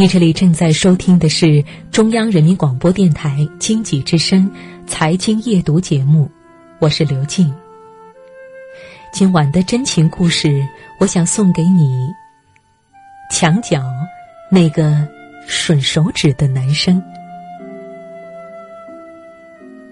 [0.00, 4.48] 你这里正在收听的是中央人民广播电台经济之声
[4.86, 6.30] 财经夜读节目，
[6.78, 7.52] 我是刘静。
[9.12, 10.64] 今晚的真情故事，
[11.00, 12.08] 我想送给你
[13.28, 13.82] 墙角
[14.52, 15.04] 那个
[15.48, 17.02] 吮手指的男生。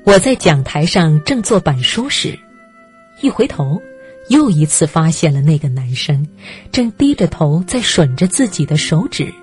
[0.04, 2.38] 我在讲台上正做板书时，
[3.22, 3.82] 一回头，
[4.28, 6.24] 又一次发现了那个男生
[6.70, 9.34] 正低着头在吮着自己的手指。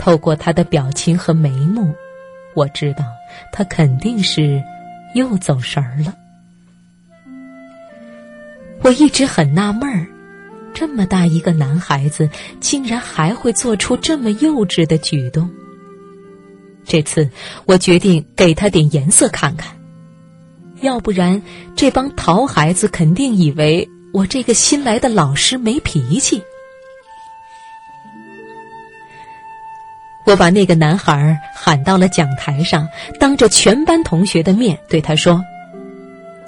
[0.00, 1.94] 透过他的表情和眉目，
[2.54, 3.04] 我知道
[3.52, 4.62] 他肯定是
[5.14, 6.14] 又走神儿了。
[8.80, 10.06] 我一直很纳闷儿，
[10.72, 15.50] 这么大一个男孩子，竟然还会做出这么幼稚的举动。
[16.86, 17.28] 这次
[17.66, 19.76] 我决定给他点颜色看看，
[20.80, 21.42] 要不然
[21.76, 26.42] 这帮淘孩子肯定以为我这个新来的老师没脾气。
[30.30, 35.44] 我把那个男孩喊到了讲台上，当着全班同学的面对他说：“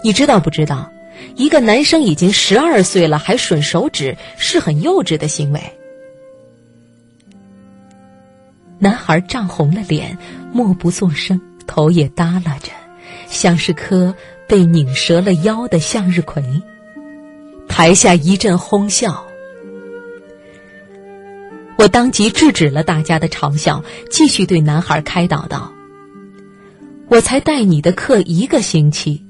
[0.04, 0.88] 你知道不知道，
[1.34, 5.60] 一个男生已经十二岁了还吮手指是很幼稚的行为。”
[8.78, 10.16] 男孩涨红了脸，
[10.52, 12.70] 默不作声，头也耷拉着，
[13.26, 14.14] 像是颗
[14.46, 16.40] 被拧折了腰的向日葵。
[17.68, 19.26] 台下一阵哄笑。
[21.82, 25.72] 我当即制止了大家的嘲笑，继续对男孩开导道
[27.10, 29.24] ：“我才带你的课一个星期，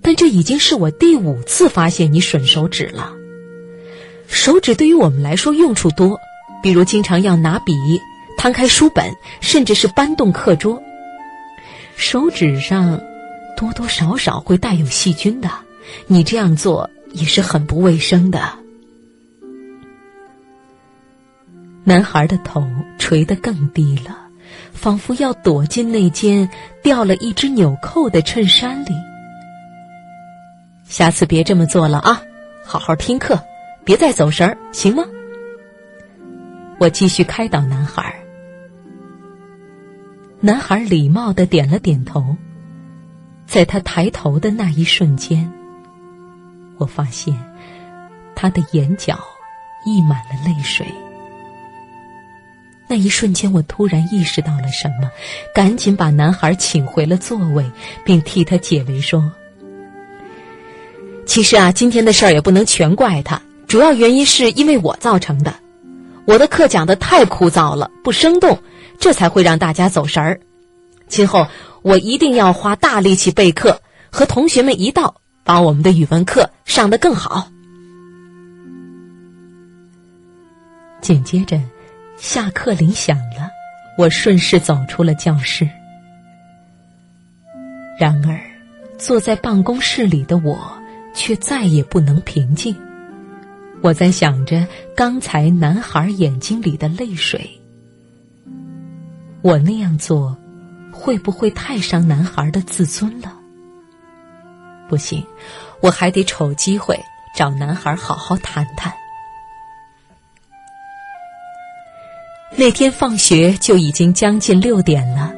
[0.00, 3.14] 但这已经是我第五次发现你吮手指了。
[4.28, 6.20] 手指对于我们来说用处多，
[6.62, 7.72] 比如经常要拿笔、
[8.36, 9.10] 摊开书本，
[9.40, 10.80] 甚至是搬动课桌。
[11.96, 13.00] 手指上
[13.56, 15.50] 多多少少会带有细菌的，
[16.06, 18.52] 你这样做也是很不卫生的。”
[21.88, 24.14] 男孩的头垂得更低了，
[24.74, 26.50] 仿佛要躲进那件
[26.82, 28.90] 掉了一只纽扣的衬衫里。
[30.84, 32.20] 下次别这么做了啊！
[32.62, 33.42] 好好听课，
[33.86, 35.02] 别再走神儿，行吗？
[36.78, 38.16] 我继续开导男孩。
[40.40, 42.36] 男孩礼貌的点了点头。
[43.46, 45.50] 在他抬头的那一瞬间，
[46.76, 47.34] 我发现
[48.34, 49.18] 他的眼角
[49.86, 50.86] 溢满了泪水。
[52.90, 55.10] 那一瞬间，我突然意识到了什么，
[55.54, 57.70] 赶紧把男孩请回了座位，
[58.02, 59.30] 并替他解围说
[61.26, 65.54] ：“其实啊，今天的事儿也不能全怪他，主要原因是因为我造成的。
[66.24, 68.58] 我的课讲的太枯燥了，不生动，
[68.98, 70.40] 这才会让大家走神儿。
[71.08, 71.46] 今后
[71.82, 77.50] 我一定要花大力气备课，和同学们一道把我们的语文课上得更好。”
[81.02, 81.60] 紧接着。
[82.20, 83.48] 下课铃响了，
[83.96, 85.68] 我顺势走出了教室。
[87.98, 88.38] 然而，
[88.98, 90.76] 坐在办公室里的我
[91.14, 92.76] 却再也不能平静。
[93.80, 97.48] 我在想着刚才男孩眼睛里的泪水。
[99.40, 100.36] 我那样做，
[100.92, 103.32] 会不会太伤男孩的自尊了？
[104.88, 105.24] 不行，
[105.80, 106.98] 我还得瞅机会
[107.36, 108.92] 找男孩好好谈谈。
[112.58, 115.32] 那天放学就已经将近六点了，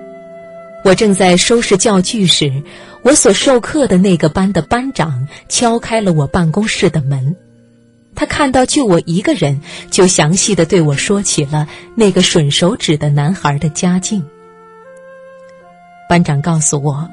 [0.82, 2.62] 我正在收拾教具时，
[3.02, 7.36] 我所授课的那个班的班长敲开了我办公室的门。
[8.14, 9.60] 他看到就我一个人，
[9.90, 14.24] 就详细的对我说起了那个吮手指的男孩的家境。
[16.08, 17.06] 班长告诉我，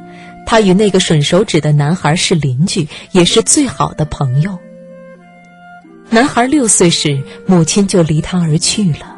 [0.45, 4.57] 他与那个吮手指的男孩是邻居，也是最好的朋友。
[6.09, 9.16] 男孩六岁时，母亲就离他而去了。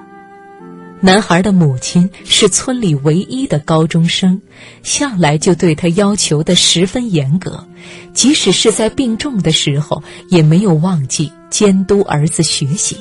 [1.01, 4.41] 男孩的母亲是村里唯一的高中生，
[4.83, 7.65] 向来就对他要求的十分严格，
[8.13, 12.97] 即使是在病重的时候，也没有忘记监督儿子学习。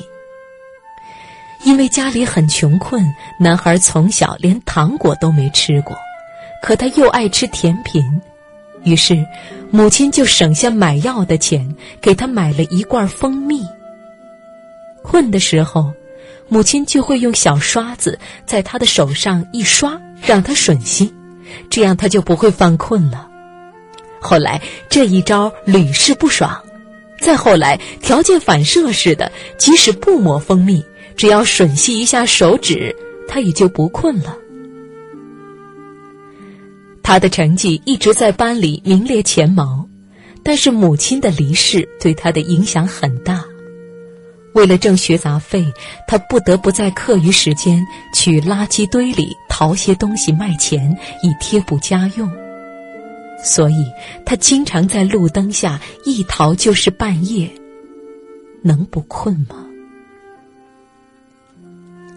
[1.65, 3.03] 因为家里很穷困，
[3.37, 5.97] 男孩从小连糖果都没吃过，
[6.63, 8.01] 可他又爱吃甜品，
[8.85, 9.25] 于是
[9.71, 13.61] 母亲就省下买药的钱，给他买了一罐蜂蜜。
[15.03, 15.91] 困的时候。
[16.49, 21.13] 母亲就会用小刷子在他的手上一刷，让他吮吸，
[21.69, 23.27] 这样他就不会犯困了。
[24.19, 26.61] 后来这一招屡试不爽，
[27.21, 30.83] 再后来条件反射似的，即使不抹蜂蜜，
[31.15, 32.93] 只要吮吸一下手指，
[33.27, 34.35] 他也就不困了。
[37.03, 39.87] 他的成绩一直在班里名列前茅，
[40.43, 43.43] 但是母亲的离世对他的影响很大。
[44.59, 45.65] 为了挣学杂费，
[46.05, 52.29] 他不得不在课余时间去垃圾堆里淘些东西卖钱，以贴补家用。
[53.41, 53.89] 所以，
[54.25, 57.49] 他经常在路灯下一淘就是半夜。
[58.61, 59.65] 能不困吗？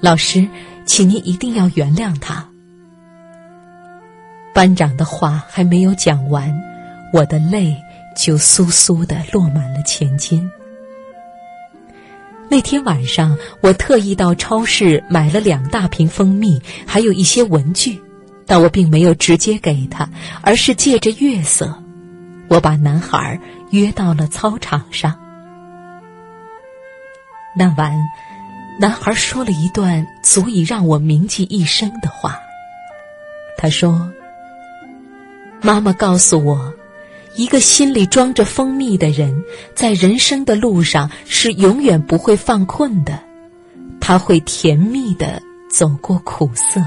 [0.01, 0.49] 老师，
[0.85, 2.49] 请您一定要原谅他。
[4.53, 6.53] 班长的话还没有讲完，
[7.13, 7.77] 我的泪
[8.17, 10.51] 就簌簌的落满了前襟。
[12.53, 17.99] 那天晚上，我特意到超市买了两大瓶蜂蜜，还有一些文具，
[18.45, 20.07] 但我并没有直接给他，
[20.43, 21.75] 而是借着月色，
[22.49, 23.41] 我把男孩
[23.71, 25.19] 约到了操场上。
[27.57, 27.99] 那晚，
[28.79, 32.39] 男孩说了一段足以让我铭记一生的话。
[33.57, 34.13] 他说
[35.63, 36.75] ：“妈妈告诉我。”
[37.35, 39.45] 一个心里装着蜂蜜的人，
[39.75, 43.19] 在人生的路上是永远不会犯困的，
[44.01, 45.41] 他会甜蜜的
[45.71, 46.83] 走过苦涩。